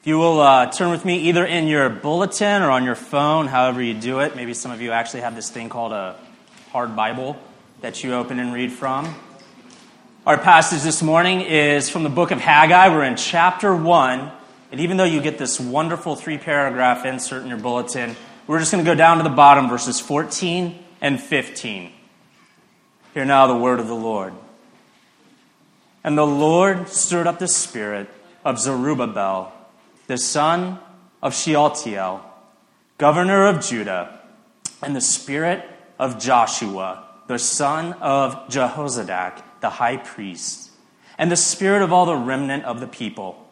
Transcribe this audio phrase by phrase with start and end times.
[0.00, 3.48] If you will uh, turn with me either in your bulletin or on your phone,
[3.48, 4.34] however you do it.
[4.34, 6.16] Maybe some of you actually have this thing called a
[6.72, 7.36] hard Bible
[7.82, 9.14] that you open and read from.
[10.26, 12.88] Our passage this morning is from the book of Haggai.
[12.88, 14.32] We're in chapter 1.
[14.72, 18.72] And even though you get this wonderful three paragraph insert in your bulletin, we're just
[18.72, 21.92] going to go down to the bottom, verses 14 and 15.
[23.12, 24.32] Hear now the word of the Lord.
[26.02, 28.08] And the Lord stirred up the spirit
[28.46, 29.52] of Zerubbabel
[30.10, 30.76] the son
[31.22, 32.20] of Shealtiel,
[32.98, 34.18] governor of Judah,
[34.82, 35.64] and the spirit
[36.00, 40.72] of Joshua, the son of Jehozadak, the high priest,
[41.16, 43.48] and the spirit of all the remnant of the people.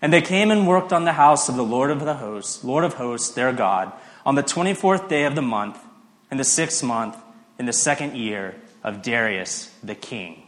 [0.00, 2.84] And they came and worked on the house of the Lord of the hosts, Lord
[2.84, 3.92] of hosts, their God,
[4.24, 5.76] on the 24th day of the month,
[6.30, 7.16] in the sixth month,
[7.58, 10.44] in the second year of Darius the king.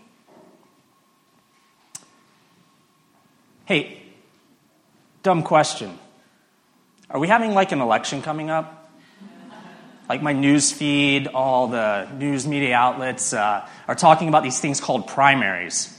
[3.64, 4.01] Hey,
[5.22, 5.98] Dumb question.
[7.08, 8.90] Are we having like an election coming up?
[10.08, 14.80] Like my news feed, all the news media outlets uh, are talking about these things
[14.80, 15.96] called primaries.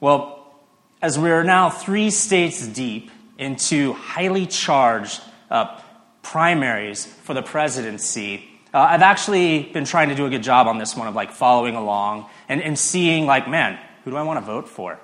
[0.00, 0.54] Well,
[1.02, 5.20] as we're now three states deep into highly charged
[5.50, 5.78] uh,
[6.22, 10.78] primaries for the presidency, uh, I've actually been trying to do a good job on
[10.78, 14.40] this one of like following along and, and seeing like, man, who do I want
[14.40, 14.98] to vote for?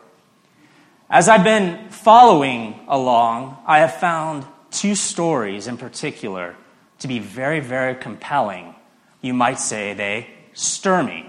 [1.10, 6.56] As I've been following along, I have found two stories in particular
[7.00, 8.74] to be very, very compelling.
[9.20, 11.28] You might say they stir me.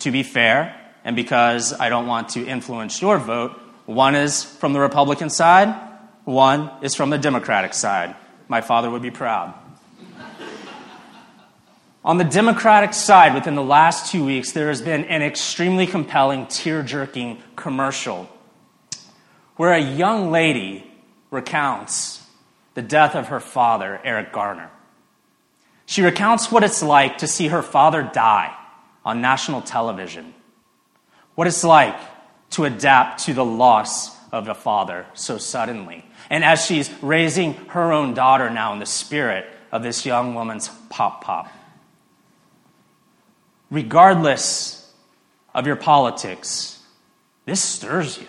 [0.00, 3.52] To be fair, and because I don't want to influence your vote,
[3.86, 5.74] one is from the Republican side,
[6.24, 8.14] one is from the Democratic side.
[8.46, 9.54] My father would be proud.
[12.04, 16.46] On the Democratic side, within the last two weeks, there has been an extremely compelling,
[16.46, 18.30] tear jerking commercial
[19.58, 20.88] where a young lady
[21.30, 22.24] recounts
[22.74, 24.70] the death of her father, Eric Garner.
[25.84, 28.56] She recounts what it's like to see her father die
[29.04, 30.32] on national television,
[31.34, 31.98] what it's like
[32.50, 36.04] to adapt to the loss of a father so suddenly.
[36.30, 40.68] And as she's raising her own daughter now in the spirit of this young woman's
[40.88, 41.52] pop pop.
[43.70, 44.88] Regardless
[45.52, 46.80] of your politics,
[47.44, 48.26] this stirs you.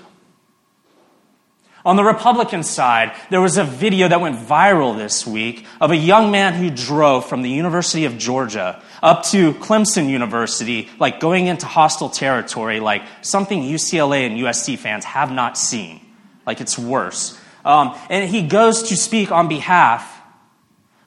[1.90, 5.96] On the Republican side, there was a video that went viral this week of a
[5.96, 11.48] young man who drove from the University of Georgia up to Clemson University, like going
[11.48, 16.00] into hostile territory, like something UCLA and USC fans have not seen.
[16.46, 17.42] Like it's worse.
[17.66, 20.22] Um, and he goes to speak on behalf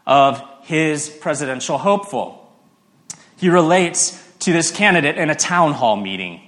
[0.04, 2.52] of his presidential hopeful.
[3.36, 6.40] He relates to this candidate in a town hall meeting.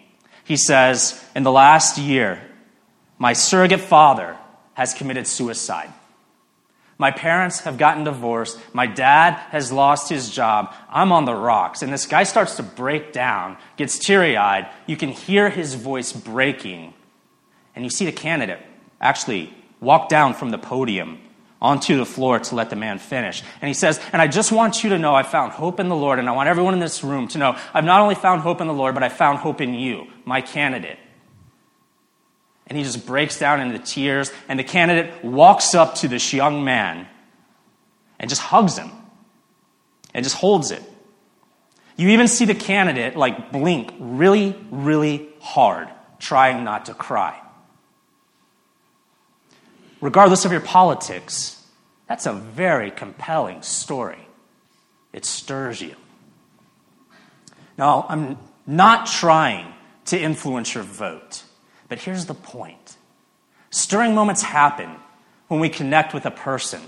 [0.43, 2.43] He says, In the last year,
[3.25, 4.37] my surrogate father
[4.75, 5.91] has committed suicide.
[6.99, 8.61] My parents have gotten divorced.
[8.75, 10.75] My dad has lost his job.
[10.91, 11.81] I'm on the rocks.
[11.81, 14.69] And this guy starts to break down, gets teary eyed.
[14.87, 16.93] You can hear his voice breaking.
[17.75, 18.61] And you see the candidate
[19.01, 21.19] actually walk down from the podium
[21.63, 23.43] onto the floor to let the man finish.
[23.63, 25.97] And he says, And I just want you to know I found hope in the
[25.97, 26.19] Lord.
[26.19, 28.67] And I want everyone in this room to know I've not only found hope in
[28.67, 30.99] the Lord, but I found hope in you, my candidate.
[32.67, 34.33] And he just breaks down into tears.
[34.49, 37.07] And the candidate walks up to this young man
[38.19, 38.91] and just hugs him
[40.15, 40.83] and just holds it.
[41.97, 45.89] You even see the candidate like blink really, really hard,
[46.19, 47.41] trying not to cry.
[50.01, 51.63] Regardless of your politics,
[52.09, 54.27] that's a very compelling story.
[55.13, 55.95] It stirs you.
[57.79, 59.73] Now, I'm not trying
[60.07, 61.45] to influence your vote.
[61.89, 62.97] But here's the point
[63.71, 64.97] stirring moments happen
[65.49, 66.81] when we connect with a person,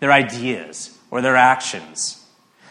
[0.00, 2.24] their ideas, or their actions.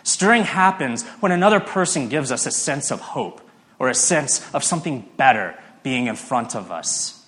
[0.04, 3.42] Stirring happens when another person gives us a sense of hope
[3.78, 7.26] or a sense of something better being in front of us.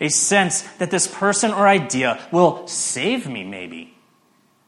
[0.00, 3.96] A sense that this person or idea will save me, maybe,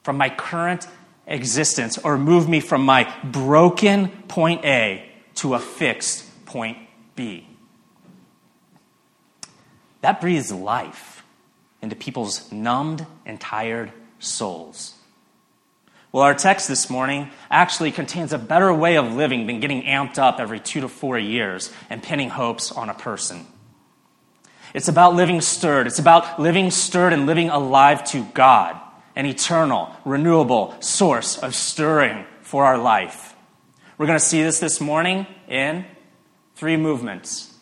[0.05, 0.87] from my current
[1.27, 5.05] existence or move me from my broken point A
[5.37, 6.79] to a fixed point
[7.17, 7.49] B.
[10.05, 11.25] That breathes life
[11.81, 14.93] into people's numbed and tired souls.
[16.13, 20.19] Well, our text this morning actually contains a better way of living than getting amped
[20.19, 23.47] up every two to four years and pinning hopes on a person.
[24.75, 25.87] It's about living stirred.
[25.87, 28.79] It's about living stirred and living alive to God,
[29.17, 33.35] an eternal, renewable source of stirring for our life.
[33.97, 35.87] We're going to see this this morning in
[36.57, 37.57] three movements.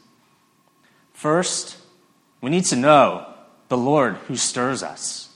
[1.13, 1.77] First,
[2.43, 3.27] we need to know
[3.69, 5.31] the Lord who stirs us.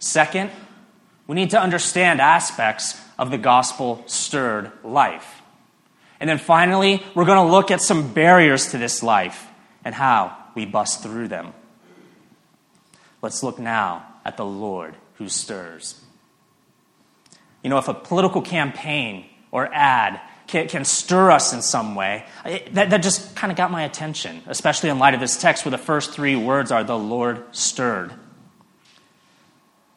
[0.00, 0.50] Second,
[1.28, 5.42] we need to understand aspects of the gospel stirred life.
[6.18, 9.46] And then finally, we're going to look at some barriers to this life
[9.84, 11.52] and how we bust through them.
[13.22, 16.00] Let's look now at the Lord who stirs.
[17.62, 20.20] You know, if a political campaign or ad
[20.50, 23.84] can, can stir us in some way, it, that, that just kind of got my
[23.84, 27.44] attention, especially in light of this text where the first three words are the Lord
[27.52, 28.12] stirred.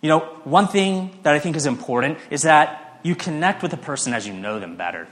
[0.01, 3.77] You know, one thing that I think is important is that you connect with a
[3.77, 5.07] person as you know them better.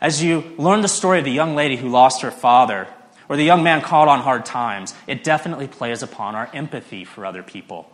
[0.00, 2.88] As you learn the story of the young lady who lost her father,
[3.28, 7.26] or the young man caught on hard times, it definitely plays upon our empathy for
[7.26, 7.88] other people.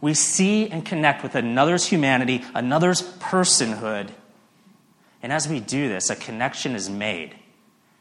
[0.00, 4.08] We see and connect with another's humanity, another's personhood.
[5.22, 7.34] And as we do this, a connection is made.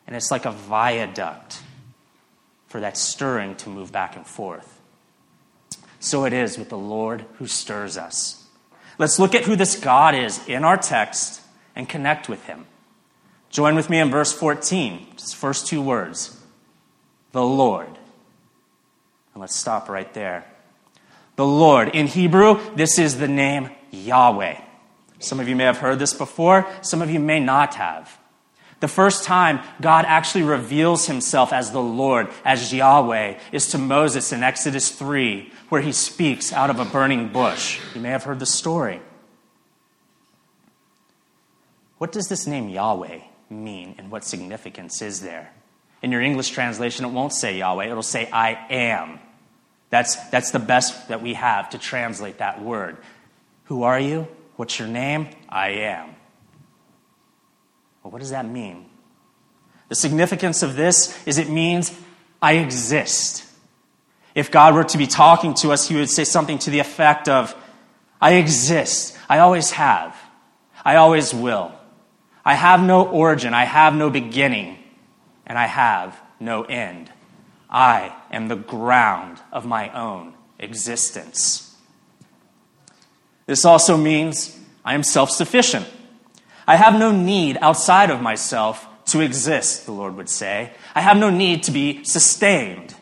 [0.08, 1.62] And it's like a viaduct
[2.68, 4.80] for that stirring to move back and forth.
[6.00, 8.46] So it is with the Lord who stirs us.
[8.98, 11.42] Let's look at who this God is in our text
[11.76, 12.66] and connect with him.
[13.50, 16.36] Join with me in verse 14, just first two words
[17.32, 17.88] the Lord.
[17.88, 20.46] And let's stop right there.
[21.36, 21.90] The Lord.
[21.90, 24.60] In Hebrew, this is the name Yahweh.
[25.20, 28.18] Some of you may have heard this before, some of you may not have.
[28.80, 34.32] The first time God actually reveals himself as the Lord, as Yahweh, is to Moses
[34.32, 37.80] in Exodus 3, where he speaks out of a burning bush.
[37.94, 39.02] You may have heard the story.
[41.98, 43.20] What does this name Yahweh
[43.50, 45.52] mean, and what significance is there?
[46.02, 49.20] In your English translation, it won't say Yahweh, it'll say I am.
[49.90, 52.96] That's, that's the best that we have to translate that word.
[53.66, 54.30] Who are you?
[54.60, 55.30] What's your name?
[55.48, 56.08] I am.
[58.04, 58.88] Well, what does that mean?
[59.88, 61.98] The significance of this is it means
[62.42, 63.46] I exist.
[64.36, 67.30] If God were to be talking to us, he would say something to the effect
[67.30, 67.56] of,
[68.20, 69.18] I exist.
[69.30, 70.14] I always have.
[70.84, 71.72] I always will.
[72.44, 73.54] I have no origin.
[73.54, 74.78] I have no beginning.
[75.48, 77.10] And I have no end.
[77.70, 81.69] I am the ground of my own existence.
[83.50, 84.56] This also means
[84.86, 85.88] I am self sufficient.
[86.68, 90.72] I have no need outside of myself to exist, the Lord would say.
[90.94, 92.94] I have no need to be sustained.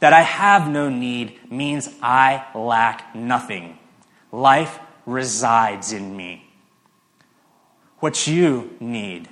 [0.00, 3.78] That I have no need means I lack nothing.
[4.32, 6.46] Life resides in me.
[8.00, 9.30] What you need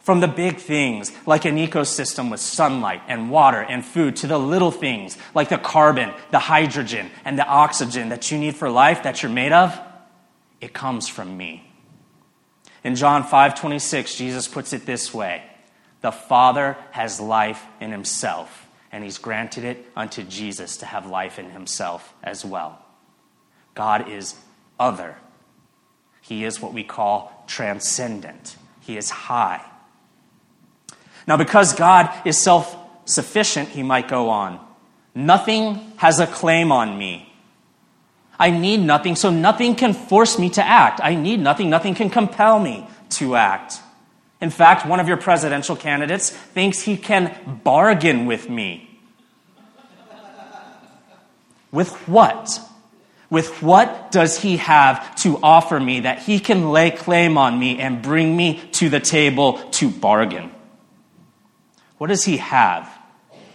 [0.00, 4.38] from the big things, like an ecosystem with sunlight and water and food, to the
[4.38, 9.02] little things, like the carbon, the hydrogen, and the oxygen that you need for life
[9.02, 9.78] that you're made of,
[10.60, 11.70] it comes from me.
[12.82, 15.42] In John 5 26, Jesus puts it this way
[16.00, 21.38] The Father has life in himself, and he's granted it unto Jesus to have life
[21.38, 22.78] in himself as well.
[23.74, 24.34] God is
[24.78, 25.16] other.
[26.22, 28.56] He is what we call transcendent.
[28.80, 29.64] He is high.
[31.30, 34.58] Now, because God is self sufficient, he might go on.
[35.14, 37.32] Nothing has a claim on me.
[38.36, 40.98] I need nothing, so nothing can force me to act.
[41.00, 43.78] I need nothing, nothing can compel me to act.
[44.40, 48.90] In fact, one of your presidential candidates thinks he can bargain with me.
[51.70, 52.58] With what?
[53.30, 57.78] With what does he have to offer me that he can lay claim on me
[57.78, 60.50] and bring me to the table to bargain?
[62.00, 62.90] What does he have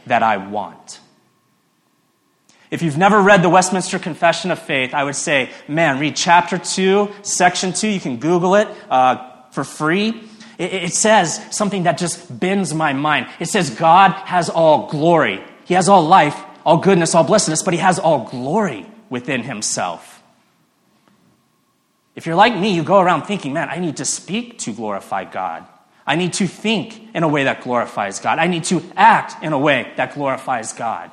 [0.05, 0.99] that I want?
[2.69, 6.59] If you've never read the Westminster Confession of Faith, I would say, man, read chapter
[6.59, 7.87] 2, section 2.
[7.87, 10.21] You can Google it uh, for free.
[10.59, 13.29] It, it says something that just bends my mind.
[13.39, 15.43] It says, God has all glory.
[15.63, 20.21] He has all life, all goodness, all blessedness, but he has all glory within himself.
[22.13, 25.23] If you're like me, you go around thinking, man, I need to speak to glorify
[25.23, 25.65] God.
[26.05, 28.37] I need to think in a way that glorifies God.
[28.37, 31.11] I need to act in a way that glorifies God.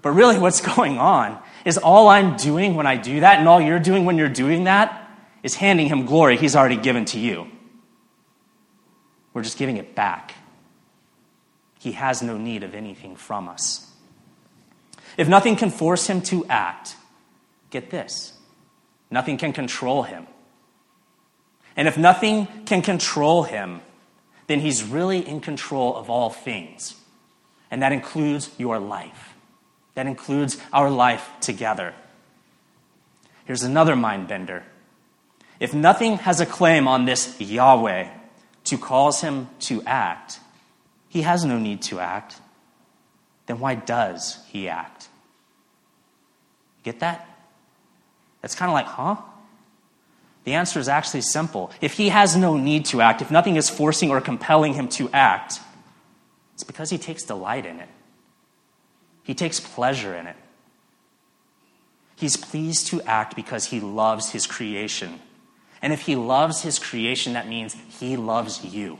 [0.00, 3.60] But really, what's going on is all I'm doing when I do that, and all
[3.60, 5.04] you're doing when you're doing that,
[5.42, 7.48] is handing him glory he's already given to you.
[9.32, 10.34] We're just giving it back.
[11.78, 13.88] He has no need of anything from us.
[15.16, 16.96] If nothing can force him to act,
[17.70, 18.34] get this
[19.10, 20.26] nothing can control him.
[21.78, 23.80] And if nothing can control him,
[24.48, 26.96] then he's really in control of all things.
[27.70, 29.34] And that includes your life.
[29.94, 31.94] That includes our life together.
[33.44, 34.64] Here's another mind bender.
[35.60, 38.08] If nothing has a claim on this Yahweh
[38.64, 40.40] to cause him to act,
[41.08, 42.40] he has no need to act.
[43.46, 45.08] then why does he act?
[46.82, 47.26] Get that?
[48.42, 49.16] That's kind of like, huh?
[50.48, 51.70] The answer is actually simple.
[51.82, 55.10] If he has no need to act, if nothing is forcing or compelling him to
[55.10, 55.60] act,
[56.54, 57.88] it's because he takes delight in it.
[59.24, 60.36] He takes pleasure in it.
[62.16, 65.20] He's pleased to act because he loves his creation.
[65.82, 68.98] And if he loves his creation, that means he loves you.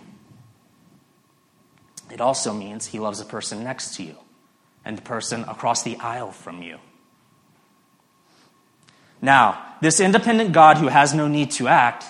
[2.11, 4.17] It also means he loves the person next to you
[4.85, 6.77] and the person across the aisle from you.
[9.23, 12.05] Now, this independent God who has no need to act,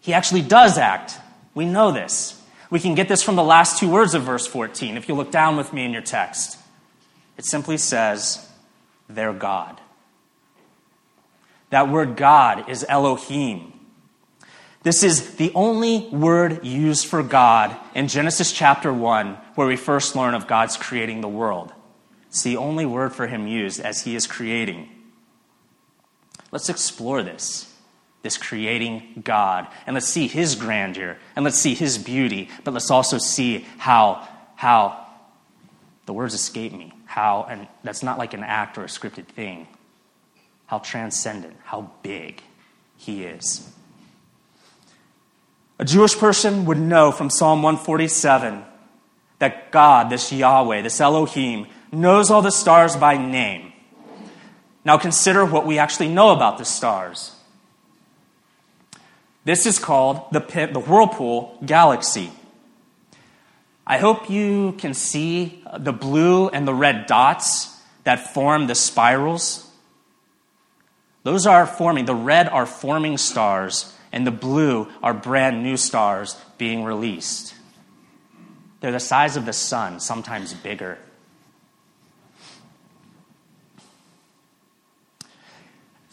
[0.00, 1.18] he actually does act.
[1.54, 2.40] We know this.
[2.70, 5.30] We can get this from the last two words of verse 14 if you look
[5.30, 6.58] down with me in your text.
[7.36, 8.48] It simply says,
[9.08, 9.80] their God.
[11.70, 13.72] That word God is Elohim.
[14.82, 20.16] This is the only word used for God in Genesis chapter 1, where we first
[20.16, 21.72] learn of God's creating the world.
[22.26, 24.88] It's the only word for him used as he is creating.
[26.52, 27.74] Let's explore this,
[28.22, 32.90] this creating God, and let's see his grandeur, and let's see his beauty, but let's
[32.90, 35.06] also see how, how,
[36.06, 39.66] the words escape me, how, and that's not like an act or a scripted thing,
[40.66, 42.42] how transcendent, how big
[42.98, 43.68] he is.
[45.78, 48.62] A Jewish person would know from Psalm 147
[49.38, 53.71] that God, this Yahweh, this Elohim, knows all the stars by name.
[54.84, 57.34] Now consider what we actually know about the stars.
[59.44, 60.40] This is called the,
[60.72, 62.30] the Whirlpool Galaxy.
[63.86, 69.68] I hope you can see the blue and the red dots that form the spirals.
[71.24, 76.36] Those are forming, the red are forming stars, and the blue are brand new stars
[76.58, 77.54] being released.
[78.80, 80.98] They're the size of the sun, sometimes bigger.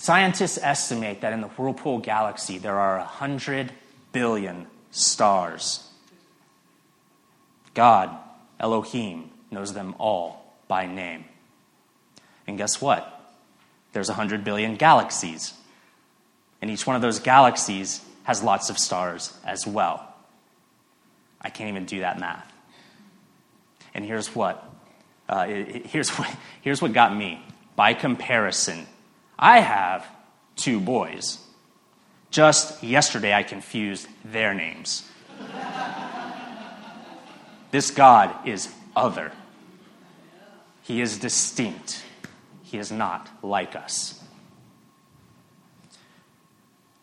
[0.09, 3.71] Scientists estimate that in the Whirlpool galaxy there are 100
[4.11, 5.87] billion stars.
[7.75, 8.17] God,
[8.59, 11.25] Elohim, knows them all by name.
[12.47, 13.37] And guess what?
[13.93, 15.53] There's 100 billion galaxies.
[16.59, 20.11] And each one of those galaxies has lots of stars as well.
[21.39, 22.51] I can't even do that math.
[23.93, 24.67] And here's what,
[25.29, 27.45] uh, here's what, here's what got me.
[27.75, 28.87] By comparison,
[29.39, 30.05] I have
[30.57, 31.39] two boys.
[32.29, 35.09] Just yesterday, I confused their names.
[37.71, 39.31] this God is other,
[40.83, 42.03] He is distinct,
[42.63, 44.21] He is not like us.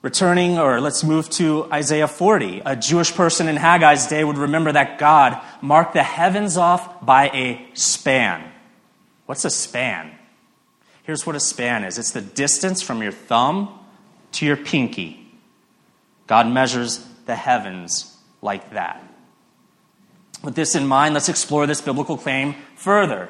[0.03, 2.63] Returning, or let's move to Isaiah 40.
[2.65, 7.29] A Jewish person in Haggai's day would remember that God marked the heavens off by
[7.31, 8.53] a span.
[9.25, 10.16] What's a span?
[11.07, 13.79] Here's what a span is it's the distance from your thumb
[14.33, 15.25] to your pinky.
[16.27, 19.03] God measures the heavens like that.
[20.43, 23.29] With this in mind, let's explore this biblical claim further.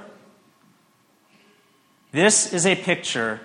[2.12, 3.40] This is a picture.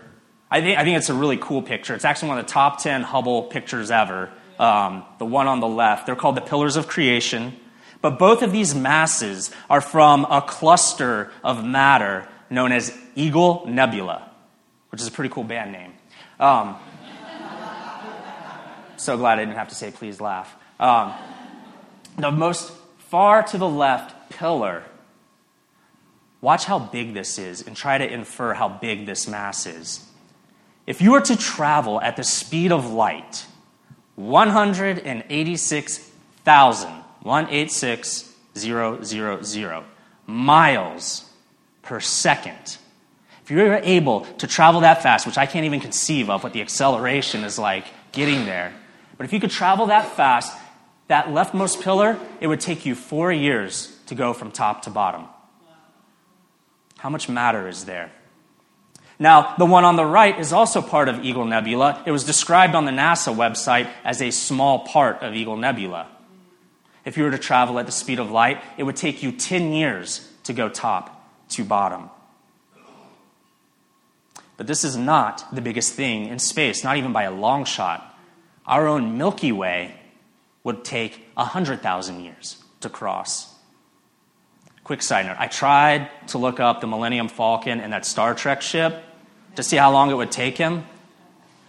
[0.50, 1.94] I think, I think it's a really cool picture.
[1.94, 4.32] It's actually one of the top 10 Hubble pictures ever.
[4.58, 6.06] Um, the one on the left.
[6.06, 7.58] They're called the Pillars of Creation.
[8.02, 14.30] But both of these masses are from a cluster of matter known as Eagle Nebula,
[14.90, 15.94] which is a pretty cool band name.
[16.40, 16.76] Um,
[18.98, 20.56] so glad I didn't have to say please laugh.
[20.80, 21.14] Um,
[22.18, 24.84] the most far to the left pillar,
[26.42, 30.06] watch how big this is and try to infer how big this mass is.
[30.86, 33.46] If you were to travel at the speed of light,
[34.16, 36.90] 186,000,
[37.22, 39.86] 186,000
[40.28, 41.31] miles
[41.82, 42.78] per second.
[43.44, 46.62] If you're able to travel that fast, which I can't even conceive of what the
[46.62, 48.74] acceleration is like getting there,
[49.18, 50.58] but if you could travel that fast,
[51.08, 55.26] that leftmost pillar, it would take you four years to go from top to bottom.
[56.98, 58.12] How much matter is there?
[59.20, 62.04] Now, the one on the right is also part of Eagle Nebula.
[62.06, 66.08] It was described on the NASA website as a small part of Eagle Nebula.
[67.06, 69.74] If you were to travel at the speed of light, it would take you 10
[69.74, 71.21] years to go top
[71.52, 72.10] to bottom.
[74.58, 78.16] But this is not the biggest thing in space, not even by a long shot.
[78.66, 79.96] Our own Milky Way
[80.64, 83.52] would take 100,000 years to cross.
[84.84, 88.62] Quick side note I tried to look up the Millennium Falcon and that Star Trek
[88.62, 89.04] ship
[89.56, 90.86] to see how long it would take him.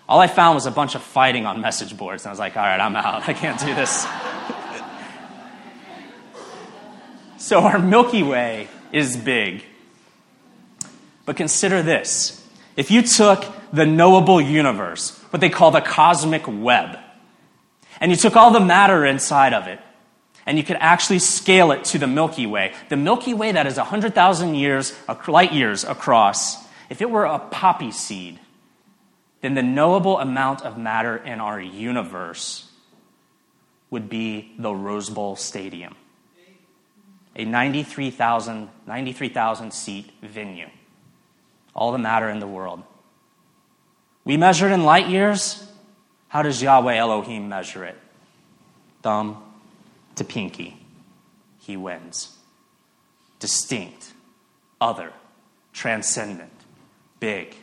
[0.08, 2.56] All I found was a bunch of fighting on message boards, and I was like,
[2.56, 3.22] all right, I'm out.
[3.28, 4.06] I can't do this.
[7.46, 9.64] so, our Milky Way is big.
[11.24, 12.38] But consider this
[12.76, 16.98] if you took the knowable universe, what they call the cosmic web,
[18.00, 19.80] and you took all the matter inside of it,
[20.46, 23.76] and you could actually scale it to the Milky Way, the Milky Way that is
[23.76, 24.92] 100,000 years,
[25.28, 26.56] light years across,
[26.90, 28.38] if it were a poppy seed,
[29.40, 32.70] then the knowable amount of matter in our universe
[33.90, 35.94] would be the Rose Bowl Stadium,
[37.36, 40.68] a 93,000 93, seat venue.
[41.74, 42.82] All the matter in the world.
[44.24, 45.66] We measure it in light years.
[46.28, 47.98] How does Yahweh Elohim measure it?
[49.02, 49.42] Thumb
[50.16, 50.76] to pinky.
[51.58, 52.36] He wins.
[53.38, 54.12] Distinct,
[54.80, 55.12] other,
[55.72, 56.52] transcendent,
[57.20, 57.56] big.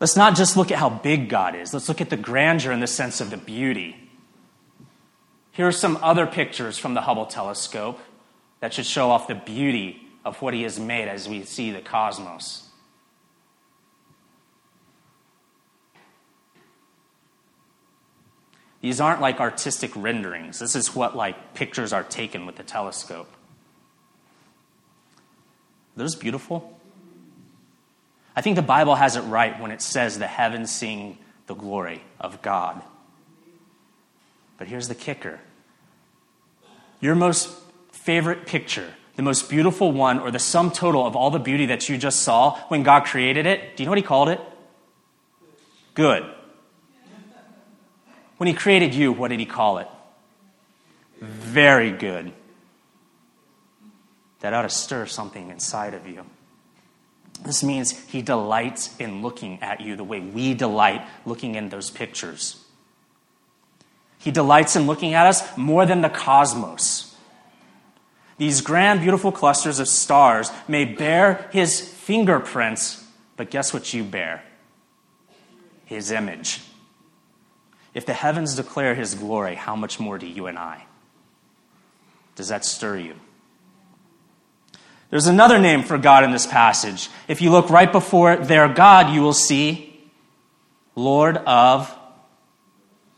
[0.00, 1.72] Let's not just look at how big God is.
[1.72, 3.96] Let's look at the grandeur in the sense of the beauty.
[5.52, 7.98] Here are some other pictures from the Hubble telescope
[8.60, 11.80] that should show off the beauty of what He has made as we see the
[11.80, 12.68] cosmos.
[18.80, 20.58] These aren't like artistic renderings.
[20.58, 23.32] This is what like pictures are taken with the telescope.
[25.96, 26.78] Those beautiful.
[28.34, 32.02] I think the Bible has it right when it says the heavens sing the glory
[32.20, 32.82] of God.
[34.58, 35.38] But here's the kicker
[37.00, 37.48] your most
[37.92, 41.88] favorite picture, the most beautiful one, or the sum total of all the beauty that
[41.88, 44.40] you just saw when God created it, do you know what He called it?
[45.94, 46.24] Good.
[48.36, 49.88] When He created you, what did He call it?
[51.20, 52.32] Very good.
[54.40, 56.26] That ought to stir something inside of you.
[57.42, 61.90] This means he delights in looking at you the way we delight looking in those
[61.90, 62.62] pictures.
[64.18, 67.15] He delights in looking at us more than the cosmos.
[68.38, 73.04] These grand, beautiful clusters of stars may bear his fingerprints,
[73.36, 74.42] but guess what you bear?
[75.86, 76.60] His image.
[77.94, 80.84] If the heavens declare his glory, how much more do you and I?
[82.34, 83.14] Does that stir you?
[85.08, 87.08] There's another name for God in this passage.
[87.28, 89.98] If you look right before their God, you will see
[90.94, 91.96] Lord of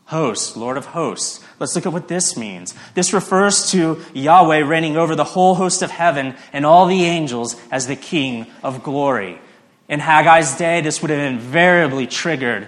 [0.09, 1.39] hosts, Lord of hosts.
[1.59, 2.73] Let's look at what this means.
[2.95, 7.55] This refers to Yahweh reigning over the whole host of heaven and all the angels
[7.69, 9.39] as the King of glory.
[9.87, 12.67] In Haggai's day, this would have invariably triggered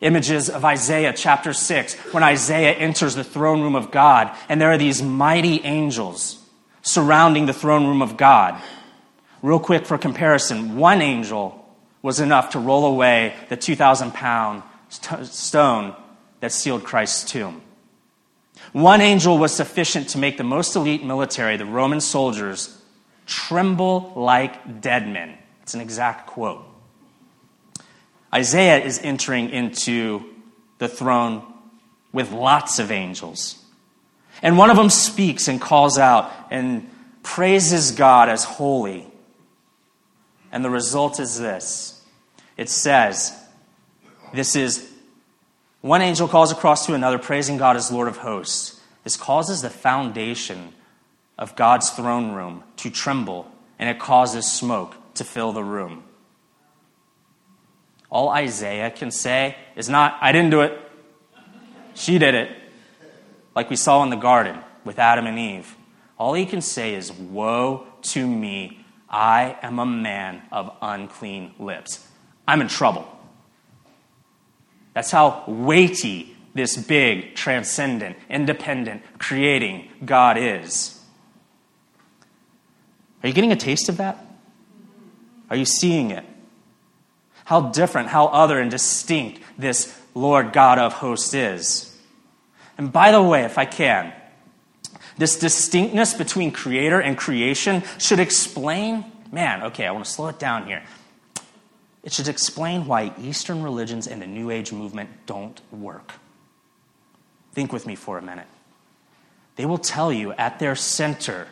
[0.00, 4.70] images of Isaiah chapter 6, when Isaiah enters the throne room of God, and there
[4.70, 6.40] are these mighty angels
[6.82, 8.62] surrounding the throne room of God.
[9.42, 15.96] Real quick for comparison, one angel was enough to roll away the 2,000 pound stone
[16.40, 17.62] that sealed Christ's tomb.
[18.72, 22.76] One angel was sufficient to make the most elite military, the Roman soldiers,
[23.26, 25.36] tremble like dead men.
[25.62, 26.64] It's an exact quote.
[28.34, 30.24] Isaiah is entering into
[30.78, 31.42] the throne
[32.12, 33.62] with lots of angels.
[34.42, 36.88] And one of them speaks and calls out and
[37.22, 39.06] praises God as holy.
[40.52, 42.02] And the result is this
[42.56, 43.34] it says,
[44.32, 44.90] This is
[45.80, 48.80] one angel calls across to another, praising God as Lord of hosts.
[49.04, 50.72] This causes the foundation
[51.38, 56.02] of God's throne room to tremble, and it causes smoke to fill the room.
[58.10, 60.80] All Isaiah can say is not, I didn't do it.
[61.94, 62.50] She did it
[63.54, 65.76] like we saw in the garden with Adam and Eve.
[66.18, 72.06] All he can say is, Woe to me, I am a man of unclean lips.
[72.46, 73.17] I'm in trouble.
[74.98, 81.00] That's how weighty this big, transcendent, independent, creating God is.
[83.22, 84.26] Are you getting a taste of that?
[85.50, 86.24] Are you seeing it?
[87.44, 91.96] How different, how other and distinct this Lord God of hosts is.
[92.76, 94.12] And by the way, if I can,
[95.16, 100.40] this distinctness between creator and creation should explain, man, okay, I want to slow it
[100.40, 100.82] down here.
[102.02, 106.12] It should explain why Eastern religions and the New Age movement don't work.
[107.52, 108.46] Think with me for a minute.
[109.56, 111.48] They will tell you at their center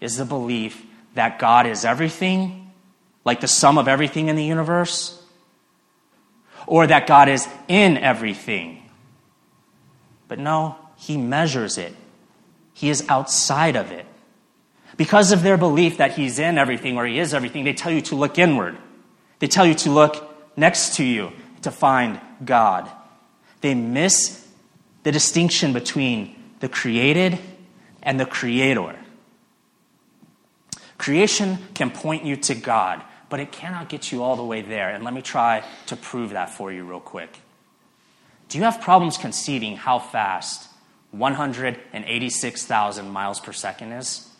[0.00, 0.84] is the belief
[1.14, 2.72] that God is everything,
[3.24, 5.22] like the sum of everything in the universe,
[6.66, 8.82] or that God is in everything,
[10.28, 11.94] but no, he measures it.
[12.74, 14.06] He is outside of it.
[14.96, 18.00] Because of their belief that he's in everything or he is everything, they tell you
[18.02, 18.76] to look inward.
[19.38, 22.90] They tell you to look next to you to find God.
[23.60, 24.46] They miss
[25.02, 27.38] the distinction between the created
[28.02, 28.96] and the creator.
[30.98, 34.90] Creation can point you to God, but it cannot get you all the way there.
[34.90, 37.38] And let me try to prove that for you real quick.
[38.48, 40.68] Do you have problems conceiving how fast
[41.10, 44.30] 186,000 miles per second is?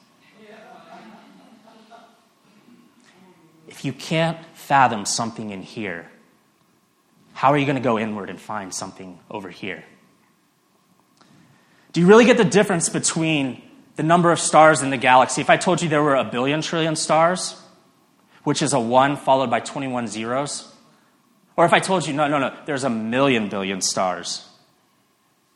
[3.69, 6.11] If you can't fathom something in here,
[7.33, 9.85] how are you going to go inward and find something over here?
[11.93, 13.63] Do you really get the difference between
[13.95, 15.41] the number of stars in the galaxy?
[15.41, 17.61] If I told you there were a billion trillion stars,
[18.43, 20.73] which is a 1 followed by 21 zeros,
[21.57, 24.49] or if I told you, no, no, no, there's a million billion stars,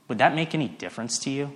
[0.09, 1.53] would that make any difference to you?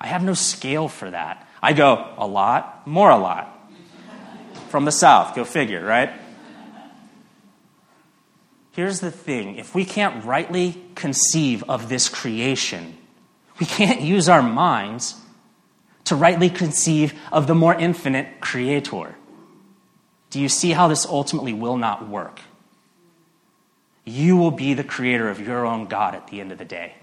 [0.00, 1.48] I have no scale for that.
[1.62, 3.55] I go a lot, more a lot.
[4.68, 6.10] From the south, go figure, right?
[8.72, 12.98] Here's the thing if we can't rightly conceive of this creation,
[13.58, 15.14] we can't use our minds
[16.04, 19.14] to rightly conceive of the more infinite creator.
[20.30, 22.40] Do you see how this ultimately will not work?
[24.04, 26.94] You will be the creator of your own God at the end of the day.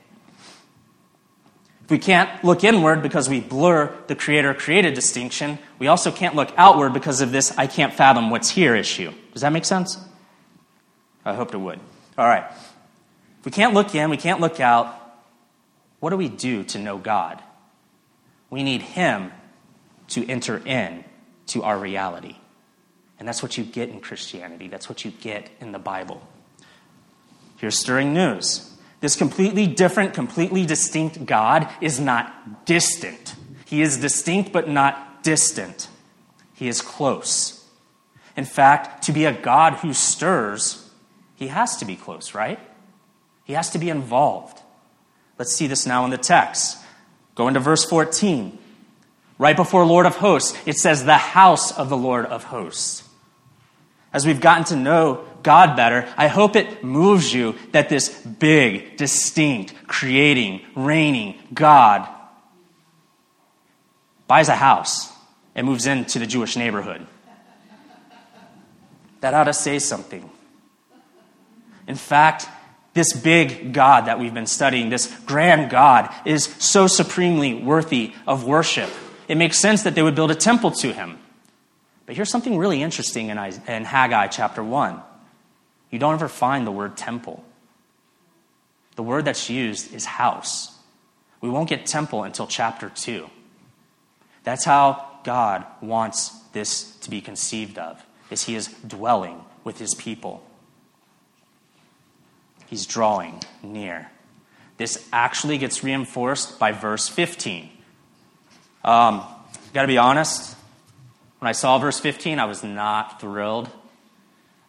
[1.84, 6.36] If we can't look inward because we blur the creator created distinction, we also can't
[6.36, 9.12] look outward because of this I can't fathom what's here issue.
[9.34, 9.98] Does that make sense?
[11.26, 11.80] I hoped it would.
[12.18, 12.46] All right.
[13.40, 15.00] If we can't look in, we can't look out,
[16.00, 17.42] what do we do to know God?
[18.50, 19.32] We need Him
[20.10, 21.04] to enter in
[21.48, 22.36] to our reality.
[23.20, 24.68] And that's what you get in Christianity.
[24.68, 26.22] That's what you get in the Bible.
[27.58, 28.73] Here's stirring news.
[29.04, 33.36] This completely different, completely distinct God is not distant.
[33.66, 35.90] He is distinct but not distant.
[36.54, 37.68] He is close.
[38.38, 40.90] In fact, to be a God who stirs,
[41.36, 42.58] he has to be close, right?
[43.44, 44.62] He has to be involved.
[45.38, 46.78] Let's see this now in the text.
[47.36, 48.58] Go into verse 14.
[49.38, 53.04] Right before Lord of hosts, it says, the house of the Lord of hosts.
[54.14, 58.98] As we've gotten to know God better, I hope it moves you that this big,
[58.98, 62.08] distinct, creating, reigning God
[64.28, 65.12] buys a house
[65.54, 67.06] and moves into the Jewish neighborhood.
[69.22, 70.30] That ought to say something.
[71.88, 72.48] In fact,
[72.94, 78.46] this big God that we've been studying, this grand God, is so supremely worthy of
[78.46, 78.90] worship.
[79.28, 81.20] It makes sense that they would build a temple to him.
[82.06, 85.02] But here's something really interesting in, Haggai chapter 1.
[85.94, 87.46] You don't ever find the word temple.
[88.96, 90.76] The word that's used is house.
[91.40, 93.30] We won't get temple until chapter 2.
[94.44, 99.94] That's how God wants this to be conceived of, is he is dwelling with his
[99.94, 100.44] people.
[102.66, 104.10] He's drawing near.
[104.78, 107.70] This actually gets reinforced by verse 15.
[108.84, 109.22] Um,
[109.76, 110.56] Got to be honest,
[111.38, 113.70] when I saw verse 15, I was not thrilled.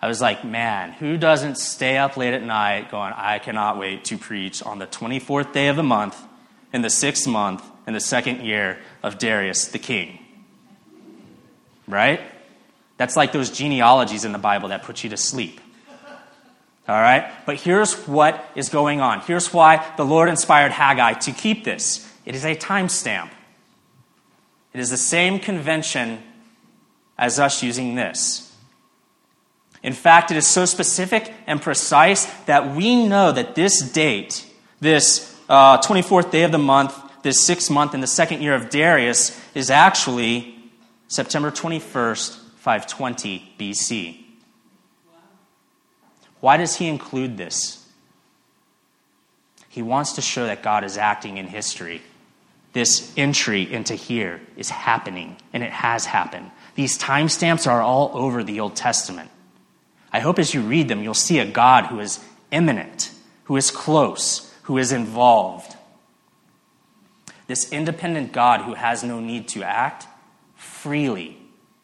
[0.04, 4.04] I was like, man, who doesn't stay up late at night going, I cannot wait
[4.04, 6.22] to preach on the 24th day of the month,
[6.74, 10.18] in the sixth month, in the second year of Darius the king?
[11.88, 12.20] Right?
[12.98, 15.58] That's like those genealogies in the Bible that put you to sleep.
[16.86, 17.32] All right?
[17.46, 19.20] But here's what is going on.
[19.20, 23.30] Here's why the Lord inspired Haggai to keep this it is a timestamp.
[24.74, 26.22] It is the same convention
[27.16, 28.43] as us using this.
[29.85, 34.47] In fact, it is so specific and precise that we know that this date,
[34.81, 38.70] this uh, 24th day of the month, this sixth month in the second year of
[38.70, 40.57] Darius, is actually
[41.07, 44.25] September 21st, 520 BC.
[46.40, 47.87] Why does he include this?
[49.68, 52.01] He wants to show that God is acting in history.
[52.73, 56.51] This entry into here is happening, and it has happened.
[56.75, 59.31] These timestamps are all over the Old Testament.
[60.14, 62.20] I hope as you read them, you'll see a God who is
[62.53, 63.11] imminent,
[63.44, 65.74] who is close, who is involved.
[67.48, 70.07] This independent God who has no need to act
[70.55, 71.37] freely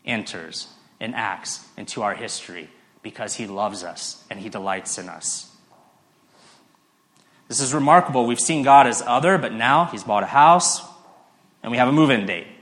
[0.07, 0.69] enters
[1.01, 2.71] and acts into our history
[3.03, 5.53] because he loves us and he delights in us.
[7.49, 8.27] This is remarkable.
[8.27, 10.83] We've seen God as other, but now he's bought a house
[11.65, 12.47] and we have a move in date.
[12.47, 12.55] In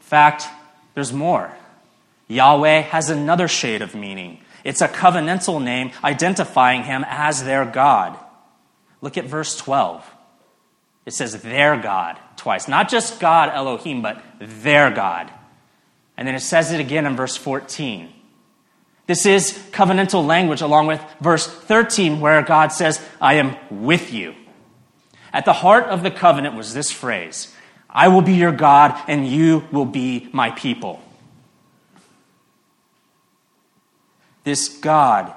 [0.00, 0.46] fact,
[0.94, 1.54] there's more.
[2.30, 4.38] Yahweh has another shade of meaning.
[4.62, 8.16] It's a covenantal name identifying him as their God.
[9.00, 10.08] Look at verse 12.
[11.06, 12.68] It says their God twice.
[12.68, 15.30] Not just God Elohim, but their God.
[16.16, 18.12] And then it says it again in verse 14.
[19.06, 24.36] This is covenantal language along with verse 13, where God says, I am with you.
[25.32, 27.52] At the heart of the covenant was this phrase
[27.88, 31.02] I will be your God, and you will be my people.
[34.50, 35.32] This God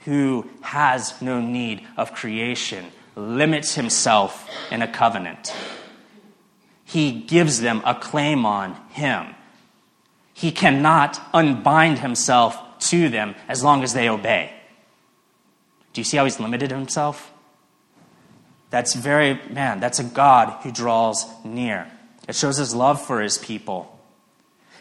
[0.00, 2.84] who has no need of creation
[3.16, 5.54] limits himself in a covenant.
[6.84, 9.34] He gives them a claim on him.
[10.34, 12.58] He cannot unbind himself
[12.90, 14.52] to them as long as they obey.
[15.94, 17.32] Do you see how he's limited himself?
[18.68, 21.90] That's very, man, that's a God who draws near.
[22.28, 23.97] It shows his love for his people.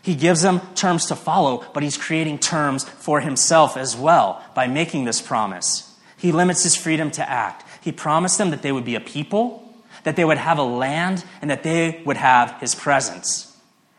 [0.07, 4.65] He gives them terms to follow, but he's creating terms for himself as well by
[4.65, 5.93] making this promise.
[6.15, 7.65] He limits his freedom to act.
[7.81, 9.69] He promised them that they would be a people,
[10.05, 13.53] that they would have a land, and that they would have his presence.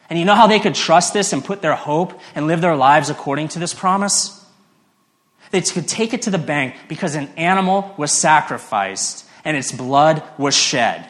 [0.09, 2.75] And you know how they could trust this and put their hope and live their
[2.75, 4.43] lives according to this promise?
[5.51, 10.23] They could take it to the bank because an animal was sacrificed and its blood
[10.39, 11.07] was shed.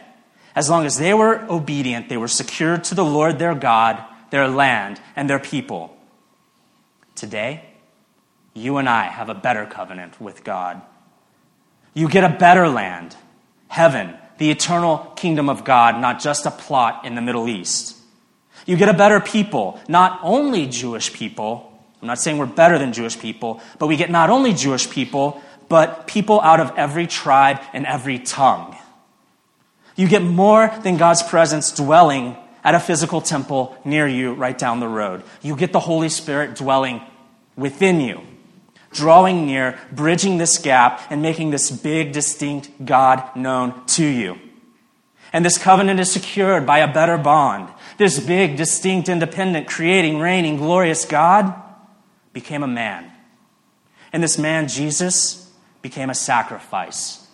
[0.56, 4.48] As long as they were obedient, they were secured to the Lord their God, their
[4.48, 5.96] land, and their people.
[7.14, 7.64] Today,
[8.54, 10.80] you and I have a better covenant with God.
[11.94, 13.16] You get a better land,
[13.68, 17.96] heaven, the eternal kingdom of God, not just a plot in the Middle East.
[18.66, 21.72] You get a better people, not only Jewish people.
[22.00, 25.40] I'm not saying we're better than Jewish people, but we get not only Jewish people,
[25.68, 28.76] but people out of every tribe and every tongue.
[29.96, 32.36] You get more than God's presence dwelling
[32.68, 35.22] at a physical temple near you right down the road.
[35.40, 37.00] You get the Holy Spirit dwelling
[37.57, 38.20] within you,
[38.92, 44.38] drawing near, bridging this gap, and making this big, distinct God known to you.
[45.33, 47.70] And this covenant is secured by a better bond.
[47.96, 51.54] This big, distinct, independent, creating, reigning, glorious God
[52.35, 53.11] became a man.
[54.12, 55.50] And this man, Jesus,
[55.81, 57.26] became a sacrifice,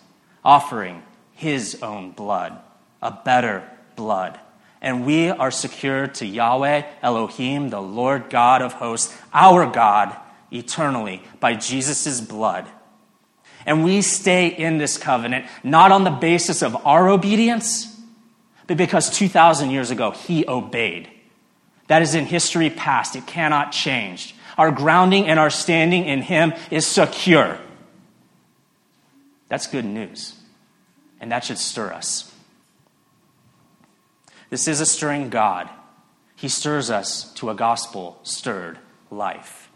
[0.45, 2.57] offering his own blood,
[3.01, 4.39] a better blood.
[4.85, 10.15] And we are secured to Yahweh, Elohim, the Lord God of hosts, our God,
[10.51, 12.67] eternally by Jesus' blood.
[13.65, 17.99] And we stay in this covenant not on the basis of our obedience,
[18.67, 21.09] but because 2,000 years ago he obeyed.
[21.87, 23.15] That is in history past.
[23.15, 24.35] It cannot change.
[24.55, 27.57] Our grounding and our standing in him is secure.
[29.49, 30.35] That's good news.
[31.19, 32.34] And that should stir us.
[34.55, 35.69] This is a stirring God.
[36.37, 38.79] He stirs us to a gospel stirred
[39.11, 39.69] life.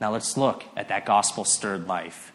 [0.00, 2.32] Now let's look at that gospel stirred life.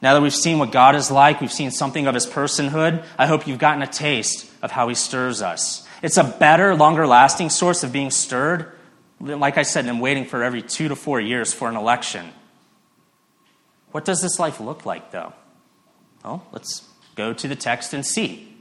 [0.00, 3.26] Now that we've seen what God is like, we've seen something of his personhood, I
[3.26, 5.86] hope you've gotten a taste of how he stirs us.
[6.00, 8.72] It's a better, longer lasting source of being stirred,
[9.20, 12.30] like I said, than waiting for every two to four years for an election.
[13.92, 15.34] What does this life look like, though?
[16.24, 18.55] Well, let's go to the text and see.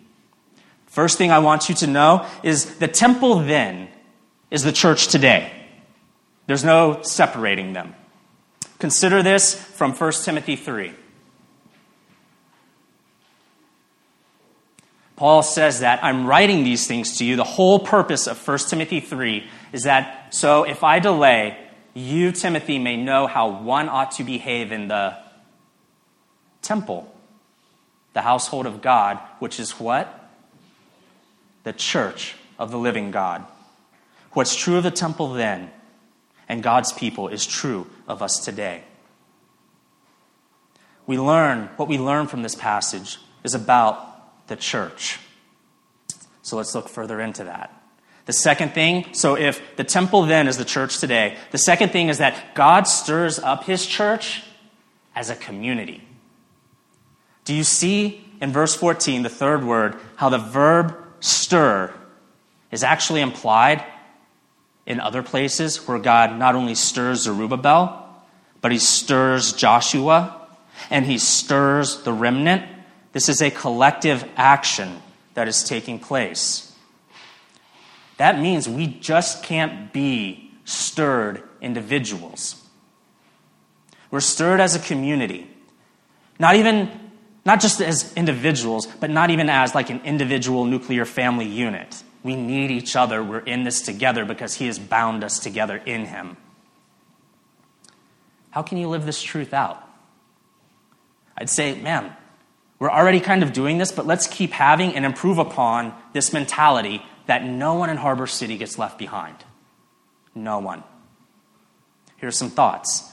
[0.95, 3.89] First thing I want you to know is the temple then
[4.49, 5.51] is the church today.
[6.47, 7.93] There's no separating them.
[8.79, 10.93] Consider this from 1 Timothy 3.
[15.17, 17.35] Paul says that I'm writing these things to you.
[17.35, 21.57] The whole purpose of 1 Timothy 3 is that so if I delay,
[21.93, 25.17] you, Timothy, may know how one ought to behave in the
[26.61, 27.13] temple,
[28.13, 30.21] the household of God, which is what?
[31.65, 33.43] The church of the living God.
[34.31, 35.71] What's true of the temple then
[36.47, 38.83] and God's people is true of us today.
[41.07, 45.19] We learn, what we learn from this passage is about the church.
[46.43, 47.71] So let's look further into that.
[48.25, 52.09] The second thing, so if the temple then is the church today, the second thing
[52.09, 54.43] is that God stirs up his church
[55.15, 56.07] as a community.
[57.43, 61.93] Do you see in verse 14, the third word, how the verb stir
[62.71, 63.83] is actually implied
[64.85, 68.01] in other places where God not only stirs Zerubbabel,
[68.61, 70.47] but he stirs Joshua
[70.89, 72.63] and he stirs the remnant?
[73.11, 75.01] This is a collective action
[75.33, 76.73] that is taking place.
[78.17, 82.61] That means we just can't be stirred individuals.
[84.11, 85.49] We're stirred as a community.
[86.39, 87.04] Not even
[87.45, 92.03] not just as individuals, but not even as like an individual nuclear family unit.
[92.23, 93.23] We need each other.
[93.23, 96.37] We're in this together because He has bound us together in Him.
[98.49, 99.81] How can you live this truth out?
[101.37, 102.15] I'd say, man,
[102.79, 107.05] we're already kind of doing this, but let's keep having and improve upon this mentality
[107.27, 109.35] that no one in Harbor City gets left behind.
[110.33, 110.83] No one.
[112.17, 113.11] Here's some thoughts.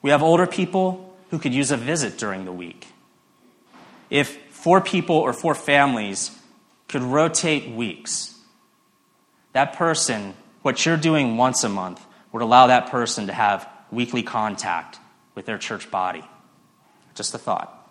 [0.00, 2.86] We have older people who could use a visit during the week
[4.14, 6.30] if four people or four families
[6.86, 8.38] could rotate weeks,
[9.54, 12.00] that person, what you're doing once a month,
[12.30, 15.00] would allow that person to have weekly contact
[15.34, 16.22] with their church body.
[17.16, 17.90] Just a thought.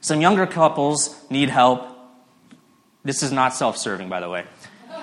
[0.00, 1.86] Some younger couples need help.
[3.04, 4.46] This is not self serving, by the way.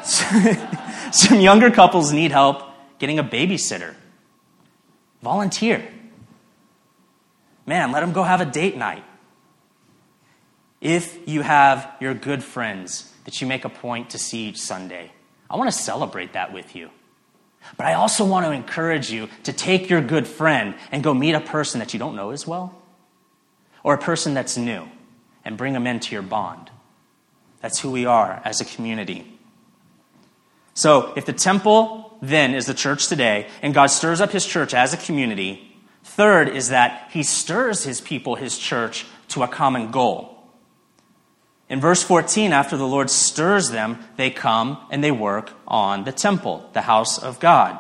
[1.12, 2.63] Some younger couples need help
[2.97, 3.93] getting a babysitter.
[5.21, 5.88] Volunteer.
[7.67, 9.04] Man, let them go have a date night.
[10.82, 15.12] If you have your good friends that you make a point to see each Sunday,
[15.50, 16.89] I want to celebrate that with you.
[17.78, 21.34] But I also want to encourage you to take your good friend and go meet
[21.34, 22.76] a person that you don't know as well,
[23.84, 24.88] or a person that's new,
[25.46, 26.72] and bring them into your bond.
[27.62, 29.39] That's who we are as a community.
[30.74, 34.74] So, if the temple then is the church today, and God stirs up his church
[34.74, 39.91] as a community, third is that he stirs his people, his church, to a common
[39.91, 40.31] goal.
[41.72, 46.12] In verse 14, after the Lord stirs them, they come and they work on the
[46.12, 47.80] temple, the house of God.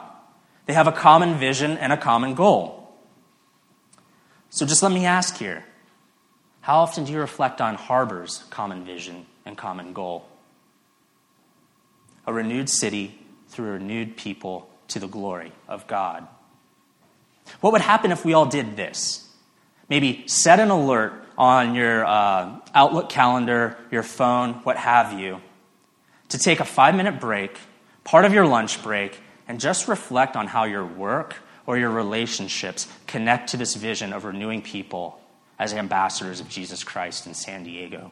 [0.65, 2.89] They have a common vision and a common goal.
[4.49, 5.65] So just let me ask here
[6.61, 10.25] how often do you reflect on Harbor's common vision and common goal?
[12.25, 16.25] A renewed city through a renewed people to the glory of God.
[17.59, 19.27] What would happen if we all did this?
[19.89, 25.41] Maybe set an alert on your uh, Outlook calendar, your phone, what have you,
[26.29, 27.57] to take a five minute break,
[28.03, 32.87] part of your lunch break, and just reflect on how your work or your relationships
[33.07, 35.19] connect to this vision of renewing people
[35.57, 38.11] as ambassadors of Jesus Christ in San Diego.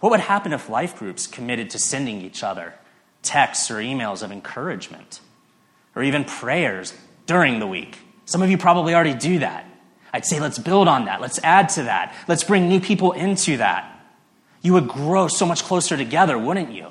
[0.00, 2.74] What would happen if life groups committed to sending each other
[3.22, 5.20] texts or emails of encouragement
[5.94, 6.92] or even prayers
[7.26, 7.96] during the week?
[8.24, 9.69] Some of you probably already do that.
[10.12, 11.20] I'd say let's build on that.
[11.20, 12.14] Let's add to that.
[12.26, 13.96] Let's bring new people into that.
[14.62, 16.88] You would grow so much closer together, wouldn't you?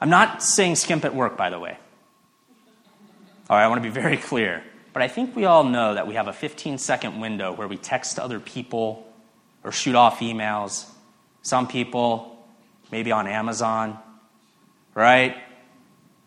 [0.00, 1.76] I'm not saying skimp at work, by the way.
[3.48, 4.62] All right, I want to be very clear.
[4.92, 7.76] But I think we all know that we have a 15 second window where we
[7.76, 9.06] text other people
[9.62, 10.86] or shoot off emails.
[11.42, 12.38] Some people,
[12.90, 13.98] maybe on Amazon,
[14.94, 15.36] right?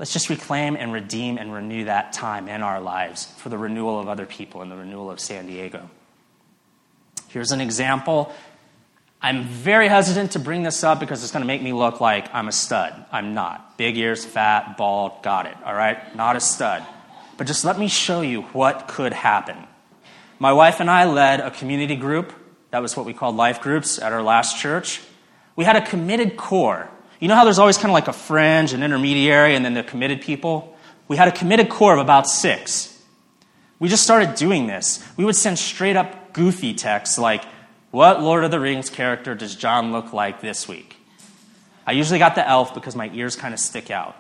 [0.04, 4.02] Let's just reclaim and redeem and renew that time in our lives for the renewal
[4.02, 5.89] of other people and the renewal of San Diego.
[7.30, 8.30] Here's an example.
[9.22, 12.28] I'm very hesitant to bring this up because it's going to make me look like
[12.36, 12.94] I'm a stud.
[13.13, 13.78] I'm not.
[13.78, 16.13] Big ears, fat, bald, got it, all right?
[16.18, 16.86] Not a stud.
[17.38, 19.56] But just let me show you what could happen.
[20.38, 22.34] My wife and I led a community group.
[22.72, 25.00] That was what we called life groups at our last church.
[25.56, 26.89] We had a committed core
[27.23, 29.81] you know how there's always kind of like a fringe, an intermediary, and then the
[29.81, 30.75] committed people?
[31.07, 33.01] We had a committed core of about six.
[33.79, 35.01] We just started doing this.
[35.15, 37.45] We would send straight up goofy texts like,
[37.91, 40.97] What Lord of the Rings character does John look like this week?
[41.88, 44.17] I usually got the elf because my ears kind of stick out.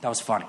[0.00, 0.46] That was funny.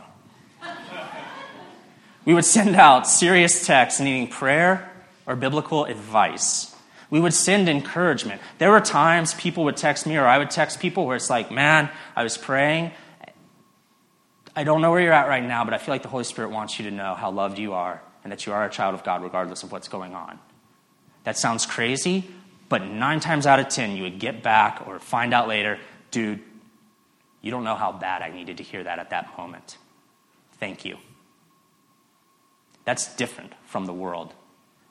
[2.23, 4.91] we would send out serious texts needing prayer
[5.25, 6.75] or biblical advice.
[7.09, 8.41] We would send encouragement.
[8.59, 11.51] There were times people would text me or I would text people where it's like,
[11.51, 12.91] man, I was praying.
[14.55, 16.51] I don't know where you're at right now, but I feel like the Holy Spirit
[16.51, 19.03] wants you to know how loved you are and that you are a child of
[19.03, 20.39] God regardless of what's going on.
[21.23, 22.29] That sounds crazy,
[22.67, 25.79] but nine times out of ten, you would get back or find out later,
[26.11, 26.41] dude,
[27.41, 29.77] you don't know how bad I needed to hear that at that moment.
[30.59, 30.97] Thank you.
[32.85, 34.33] That's different from the world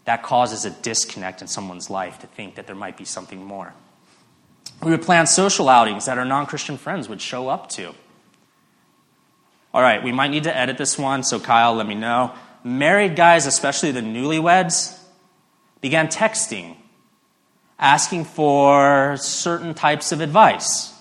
[0.09, 3.75] that causes a disconnect in someone's life to think that there might be something more.
[4.83, 7.95] We would plan social outings that our non Christian friends would show up to.
[9.75, 12.33] All right, we might need to edit this one, so Kyle, let me know.
[12.65, 14.99] Married guys, especially the newlyweds,
[15.83, 16.77] began texting,
[17.79, 20.95] asking for certain types of advice.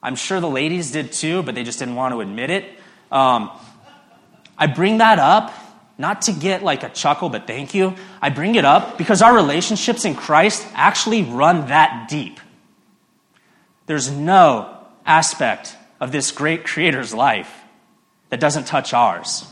[0.00, 2.66] I'm sure the ladies did too, but they just didn't want to admit it.
[3.10, 3.50] Um,
[4.56, 5.52] I bring that up
[5.96, 7.94] not to get like a chuckle, but thank you.
[8.20, 12.40] I bring it up because our relationships in Christ actually run that deep.
[13.86, 17.62] There's no aspect of this great Creator's life
[18.30, 19.46] that doesn't touch ours.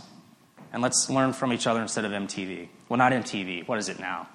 [0.73, 2.69] And let's learn from each other instead of MTV.
[2.89, 3.69] Well, not MTV.
[3.69, 4.27] What is it now?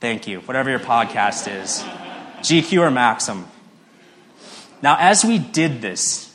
[0.00, 0.40] Thank you.
[0.40, 1.82] Whatever your podcast is
[2.40, 3.46] GQ or Maxim.
[4.82, 6.25] Now, as we did this,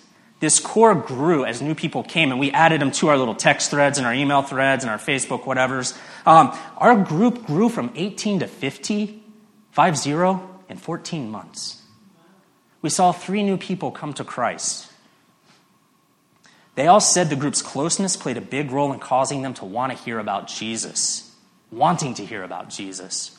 [0.42, 3.70] this core grew as new people came, and we added them to our little text
[3.70, 5.96] threads and our email threads and our Facebook whatevers.
[6.26, 9.24] Um, our group grew from 18 to 50,
[9.72, 11.84] 5 0, in 14 months.
[12.82, 14.92] We saw three new people come to Christ.
[16.74, 19.96] They all said the group's closeness played a big role in causing them to want
[19.96, 21.36] to hear about Jesus,
[21.70, 23.38] wanting to hear about Jesus.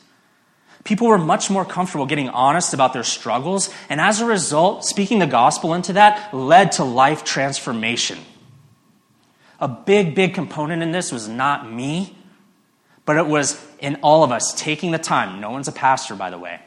[0.84, 5.20] People were much more comfortable getting honest about their struggles, and as a result, speaking
[5.20, 8.18] the gospel into that led to life transformation.
[9.60, 12.16] A big, big component in this was not me,
[13.04, 15.40] but it was in all of us taking the time.
[15.40, 16.60] No one's a pastor, by the way.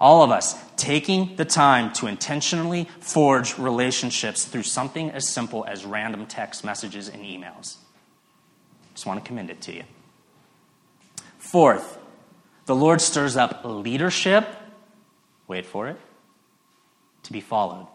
[0.00, 5.84] All of us taking the time to intentionally forge relationships through something as simple as
[5.84, 7.76] random text messages and emails.
[8.94, 9.84] Just want to commend it to you.
[11.38, 11.98] Fourth,
[12.66, 14.46] the Lord stirs up leadership,
[15.48, 15.96] wait for it,
[17.22, 17.86] to be followed.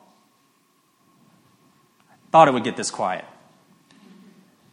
[2.31, 3.25] Thought it would get this quiet.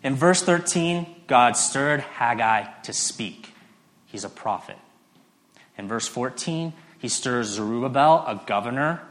[0.02, 3.52] In verse 13, God stirred Haggai to speak.
[4.06, 4.78] He's a prophet.
[5.76, 9.02] In verse 14, he stirs Zerubbabel, a governor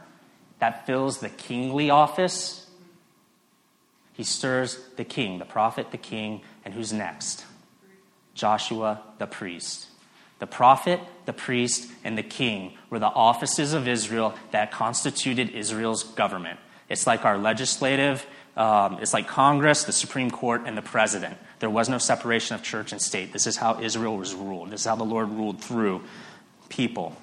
[0.58, 2.68] that fills the kingly office.
[4.14, 7.44] He stirs the king, the prophet, the king, and who's next?
[8.34, 9.87] Joshua, the priest.
[10.38, 16.04] The prophet, the priest, and the king were the offices of Israel that constituted Israel's
[16.04, 16.60] government.
[16.88, 18.24] It's like our legislative,
[18.56, 21.36] um, it's like Congress, the Supreme Court, and the president.
[21.58, 23.32] There was no separation of church and state.
[23.32, 24.70] This is how Israel was ruled.
[24.70, 26.02] This is how the Lord ruled through
[26.68, 27.16] people.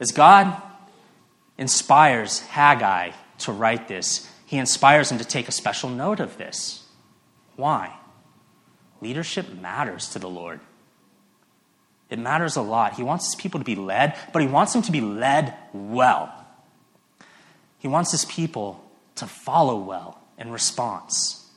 [0.00, 0.60] As God
[1.58, 6.84] inspires Haggai to write this, he inspires him to take a special note of this.
[7.56, 7.94] Why?
[9.00, 10.60] Leadership matters to the Lord.
[12.08, 12.94] It matters a lot.
[12.94, 16.32] He wants his people to be led, but he wants them to be led well.
[17.78, 18.84] He wants his people
[19.16, 21.50] to follow well in response.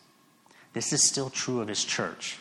[0.73, 2.37] This is still true of his church.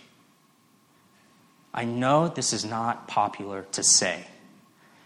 [1.72, 4.26] I know this is not popular to say.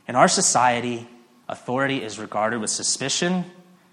[0.07, 1.09] In our society,
[1.49, 3.45] authority is regarded with suspicion,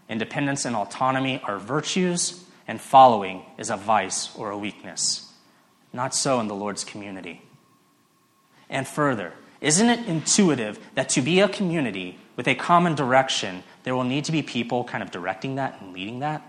[0.08, 5.32] independence and autonomy are virtues, and following is a vice or a weakness.
[5.92, 7.42] Not so in the Lord's community.
[8.70, 13.96] And further, isn't it intuitive that to be a community with a common direction, there
[13.96, 16.42] will need to be people kind of directing that and leading that?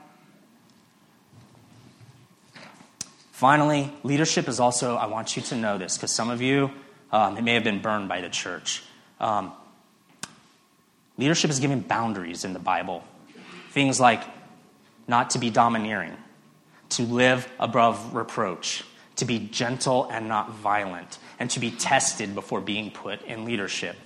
[3.33, 6.71] Finally, leadership is also, I want you to know this, because some of you,
[7.11, 8.83] um, it may have been burned by the church.
[9.19, 9.53] Um,
[11.17, 13.03] leadership is given boundaries in the Bible.
[13.71, 14.23] Things like
[15.09, 16.17] not to be domineering,
[16.91, 18.85] to live above reproach,
[19.17, 23.97] to be gentle and not violent, and to be tested before being put in leadership.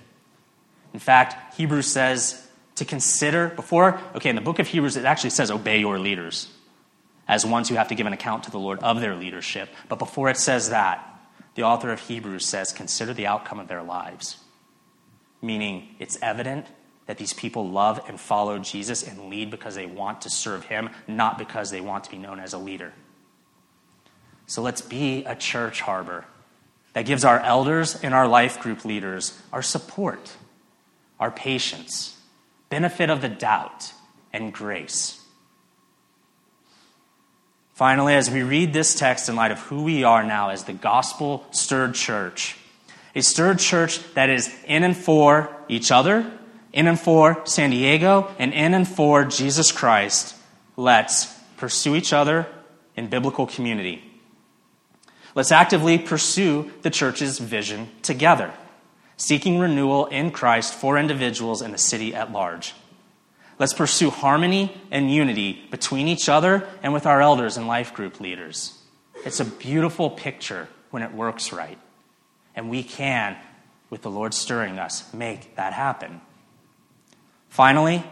[0.93, 5.31] In fact, Hebrews says to consider before, okay, in the book of Hebrews, it actually
[5.31, 6.47] says obey your leaders
[7.27, 9.69] as ones who have to give an account to the Lord of their leadership.
[9.89, 11.11] But before it says that,
[11.55, 14.37] the author of Hebrews says consider the outcome of their lives.
[15.41, 16.65] Meaning, it's evident
[17.05, 20.89] that these people love and follow Jesus and lead because they want to serve him,
[21.07, 22.93] not because they want to be known as a leader.
[24.47, 26.25] So let's be a church harbor
[26.95, 30.31] that gives our elders and our life group leaders our support,
[31.19, 32.17] our patience,
[32.69, 33.93] benefit of the doubt,
[34.33, 35.21] and grace.
[37.73, 40.73] Finally, as we read this text in light of who we are now as the
[40.73, 42.55] gospel stirred church,
[43.13, 46.31] a stirred church that is in and for each other,
[46.71, 50.33] in and for San Diego, and in and for Jesus Christ,
[50.77, 51.25] let's
[51.57, 52.47] pursue each other
[52.95, 54.14] in biblical community.
[55.35, 58.53] Let's actively pursue the church's vision together,
[59.17, 62.73] seeking renewal in Christ for individuals and the city at large.
[63.59, 68.19] Let's pursue harmony and unity between each other and with our elders and life group
[68.21, 68.81] leaders.
[69.25, 71.77] It's a beautiful picture when it works right.
[72.55, 73.35] And we can,
[73.89, 76.21] with the Lord stirring us, make that happen.
[77.49, 78.03] Finally,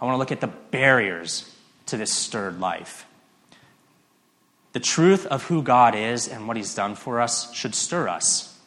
[0.00, 1.52] I want to look at the barriers
[1.86, 3.06] to this stirred life.
[4.76, 8.60] The truth of who God is and what He's done for us should stir us.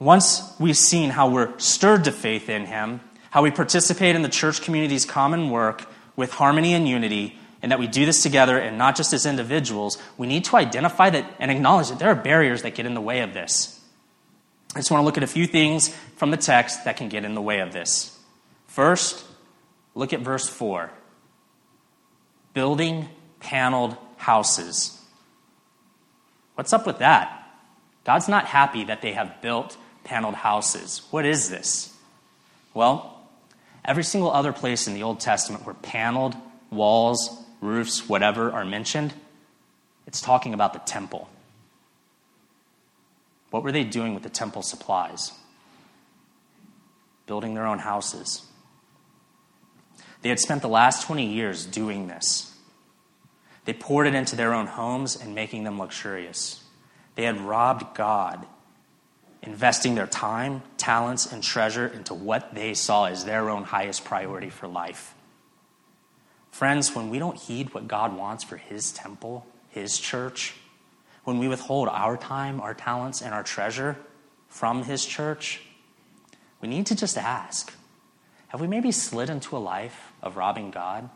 [0.00, 2.98] Once we've seen how we're stirred to faith in Him,
[3.30, 7.78] how we participate in the church community's common work with harmony and unity, and that
[7.78, 11.52] we do this together and not just as individuals, we need to identify that and
[11.52, 13.80] acknowledge that there are barriers that get in the way of this.
[14.74, 17.24] I just want to look at a few things from the text that can get
[17.24, 18.18] in the way of this.
[18.66, 19.24] First,
[19.94, 20.90] look at verse 4
[22.52, 23.08] building
[23.38, 24.98] paneled houses.
[26.54, 27.46] What's up with that?
[28.04, 31.02] God's not happy that they have built paneled houses.
[31.10, 31.94] What is this?
[32.72, 33.20] Well,
[33.84, 36.34] every single other place in the Old Testament where paneled
[36.70, 37.28] walls,
[37.60, 39.12] roofs, whatever are mentioned,
[40.06, 41.28] it's talking about the temple.
[43.50, 45.32] What were they doing with the temple supplies?
[47.26, 48.42] Building their own houses.
[50.22, 52.53] They had spent the last 20 years doing this.
[53.64, 56.62] They poured it into their own homes and making them luxurious.
[57.14, 58.46] They had robbed God
[59.42, 64.50] investing their time, talents, and treasure into what they saw as their own highest priority
[64.50, 65.14] for life.
[66.50, 70.54] Friends, when we don't heed what God wants for His temple, His church,
[71.24, 73.96] when we withhold our time, our talents, and our treasure
[74.48, 75.62] from His church,
[76.60, 77.72] we need to just ask
[78.48, 81.10] have we maybe slid into a life of robbing God?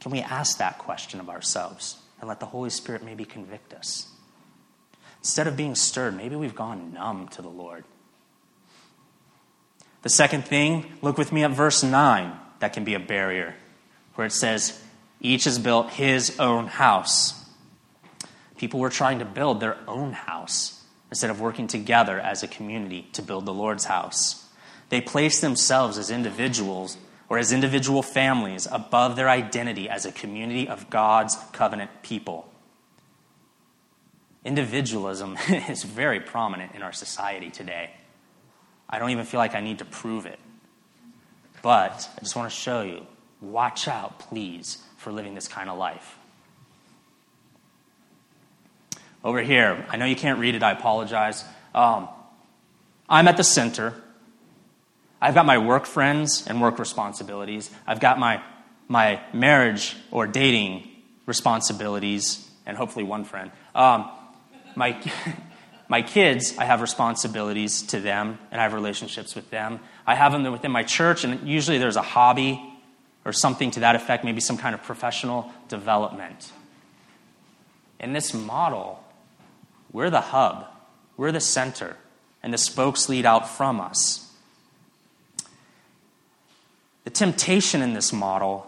[0.00, 4.08] Can we ask that question of ourselves and let the Holy Spirit maybe convict us?
[5.20, 7.84] Instead of being stirred, maybe we've gone numb to the Lord.
[10.02, 13.56] The second thing, look with me at verse 9, that can be a barrier,
[14.14, 14.80] where it says,
[15.20, 17.44] Each has built his own house.
[18.56, 23.08] People were trying to build their own house instead of working together as a community
[23.14, 24.46] to build the Lord's house.
[24.88, 26.96] They placed themselves as individuals
[27.28, 32.48] or as individual families above their identity as a community of God's covenant people.
[34.44, 37.90] Individualism is very prominent in our society today.
[38.88, 40.38] I don't even feel like I need to prove it.
[41.62, 43.06] But I just want to show you
[43.40, 46.16] watch out, please, for living this kind of life.
[49.24, 51.44] Over here, I know you can't read it, I apologize.
[51.74, 52.08] Um,
[53.08, 53.94] I'm at the center
[55.20, 57.70] I've got my work friends and work responsibilities.
[57.86, 58.42] I've got my,
[58.88, 60.88] my marriage or dating
[61.24, 63.50] responsibilities, and hopefully one friend.
[63.74, 64.10] Um,
[64.74, 65.00] my,
[65.88, 69.80] my kids, I have responsibilities to them, and I have relationships with them.
[70.06, 72.62] I have them within my church, and usually there's a hobby
[73.24, 76.52] or something to that effect, maybe some kind of professional development.
[77.98, 79.02] In this model,
[79.90, 80.66] we're the hub,
[81.16, 81.96] we're the center,
[82.42, 84.25] and the spokes lead out from us.
[87.06, 88.66] The temptation in this model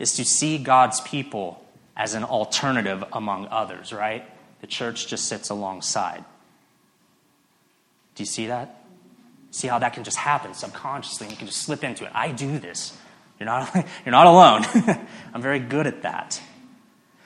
[0.00, 1.64] is to see God's people
[1.96, 4.28] as an alternative among others, right?
[4.60, 6.24] The church just sits alongside.
[8.16, 8.82] Do you see that?
[9.52, 12.10] See how that can just happen subconsciously you can just slip into it.
[12.12, 12.92] I do this.
[13.38, 13.72] You're not,
[14.04, 14.64] you're not alone.
[15.32, 16.42] I'm very good at that.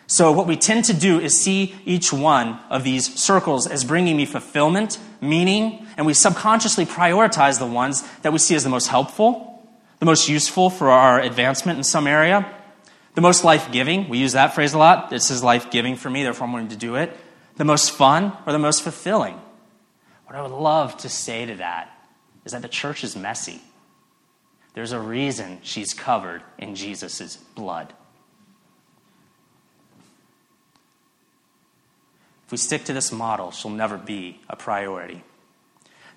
[0.06, 4.18] So, what we tend to do is see each one of these circles as bringing
[4.18, 8.88] me fulfillment, meaning, and we subconsciously prioritize the ones that we see as the most
[8.88, 9.57] helpful,
[9.98, 12.54] the most useful for our advancement in some area,
[13.14, 14.08] the most life giving.
[14.08, 15.10] We use that phrase a lot.
[15.10, 17.16] This is life giving for me, therefore I'm willing to do it.
[17.56, 19.40] The most fun or the most fulfilling.
[20.26, 21.90] What I would love to say to that
[22.44, 23.60] is that the church is messy.
[24.74, 27.92] There's a reason she's covered in Jesus' blood.
[32.46, 35.22] If we stick to this model, she'll never be a priority.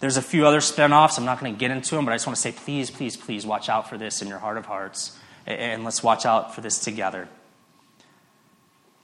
[0.02, 1.18] There's a few other spin-offs.
[1.18, 3.16] I'm not going to get into them, but I just want to say, please, please,
[3.16, 5.18] please watch out for this in your heart of hearts.
[5.46, 7.30] And let's watch out for this together.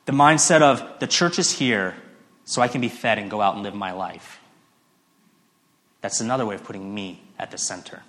[0.05, 1.95] The mindset of the church is here
[2.45, 4.39] so I can be fed and go out and live my life.
[6.01, 8.01] That's another way of putting me at the center.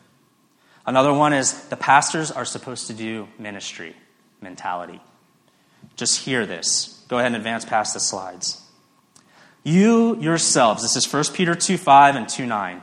[0.86, 3.95] Another one is the pastors are supposed to do ministry
[4.41, 5.01] mentality.
[5.97, 7.05] Just hear this.
[7.09, 8.62] Go ahead and advance past the slides.
[9.65, 12.83] You yourselves, this is 1 Peter 2 5 and 2 9.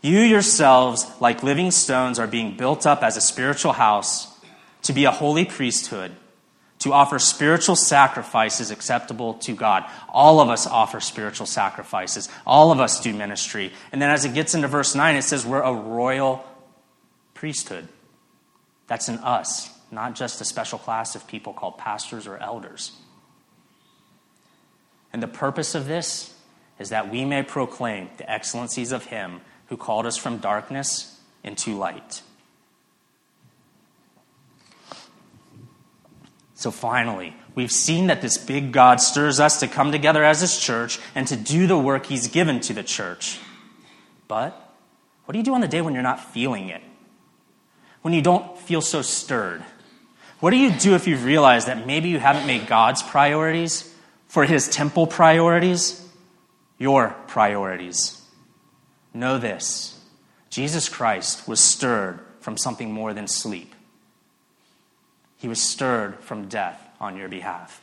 [0.00, 4.38] You yourselves, like living stones, are being built up as a spiritual house
[4.82, 6.12] to be a holy priesthood,
[6.80, 9.84] to offer spiritual sacrifices acceptable to God.
[10.08, 12.28] All of us offer spiritual sacrifices.
[12.46, 13.72] All of us do ministry.
[13.90, 16.44] And then as it gets into verse 9, it says we're a royal
[17.34, 17.88] priesthood.
[18.86, 22.92] That's in us, not just a special class of people called pastors or elders.
[25.12, 26.34] And the purpose of this
[26.78, 31.76] is that we may proclaim the excellencies of Him who called us from darkness into
[31.76, 32.22] light.
[36.54, 40.58] So finally, we've seen that this big God stirs us to come together as His
[40.58, 43.38] church and to do the work He's given to the church.
[44.26, 44.68] But
[45.24, 46.82] what do you do on the day when you're not feeling it?
[48.02, 49.62] When you don't feel so stirred?
[50.40, 53.92] What do you do if you realize that maybe you haven't made God's priorities
[54.28, 56.06] for his temple priorities,
[56.78, 58.22] your priorities.
[59.12, 59.98] Know this
[60.50, 63.74] Jesus Christ was stirred from something more than sleep,
[65.36, 67.82] he was stirred from death on your behalf.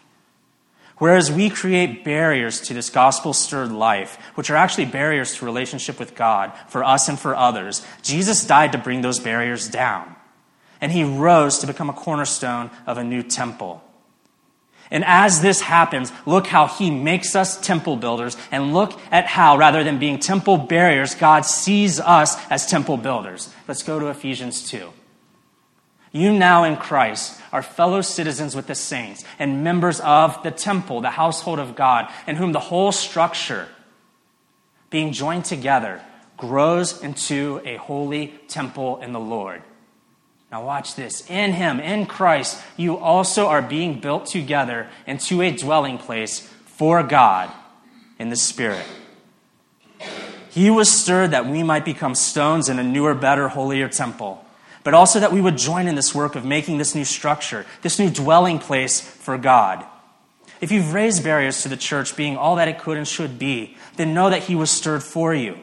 [0.97, 5.99] Whereas we create barriers to this gospel stirred life, which are actually barriers to relationship
[5.99, 10.15] with God for us and for others, Jesus died to bring those barriers down.
[10.79, 13.83] And he rose to become a cornerstone of a new temple.
[14.91, 19.57] And as this happens, look how he makes us temple builders, and look at how,
[19.57, 23.53] rather than being temple barriers, God sees us as temple builders.
[23.67, 24.91] Let's go to Ephesians 2.
[26.11, 31.01] You now in Christ are fellow citizens with the saints and members of the temple,
[31.01, 33.67] the household of God, in whom the whole structure
[34.89, 36.01] being joined together,
[36.37, 39.61] grows into a holy temple in the Lord.
[40.55, 41.29] Now, watch this.
[41.29, 47.03] In Him, in Christ, you also are being built together into a dwelling place for
[47.03, 47.51] God
[48.17, 48.85] in the Spirit.
[50.49, 54.45] He was stirred that we might become stones in a newer, better, holier temple,
[54.85, 57.99] but also that we would join in this work of making this new structure, this
[57.99, 59.83] new dwelling place for God.
[60.61, 63.75] If you've raised barriers to the church being all that it could and should be,
[63.97, 65.59] then know that He was stirred for you.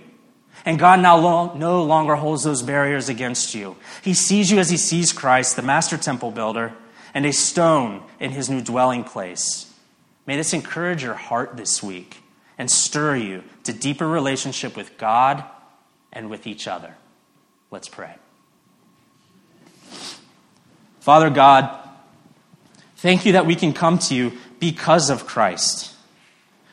[0.64, 3.76] And God now no longer holds those barriers against you.
[4.02, 6.72] He sees you as He sees Christ, the master temple builder,
[7.14, 9.72] and a stone in His new dwelling place.
[10.26, 12.18] May this encourage your heart this week
[12.58, 15.44] and stir you to deeper relationship with God
[16.12, 16.94] and with each other.
[17.70, 18.14] Let's pray.
[21.00, 21.76] Father God,
[22.96, 25.92] thank you that we can come to you because of Christ.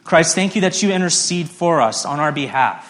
[0.03, 2.88] Christ, thank you that you intercede for us on our behalf.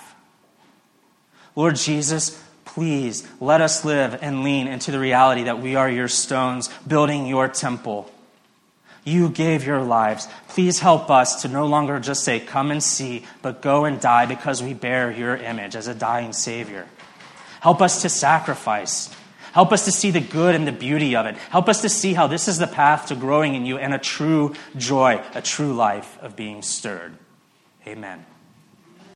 [1.56, 6.08] Lord Jesus, please let us live and lean into the reality that we are your
[6.08, 8.10] stones building your temple.
[9.04, 10.28] You gave your lives.
[10.50, 14.26] Please help us to no longer just say, Come and see, but go and die
[14.26, 16.86] because we bear your image as a dying Savior.
[17.62, 19.14] Help us to sacrifice.
[19.52, 21.36] Help us to see the good and the beauty of it.
[21.36, 23.97] Help us to see how this is the path to growing in you and a
[23.97, 27.18] true joy, a true life of being stirred.
[27.88, 28.26] Amen.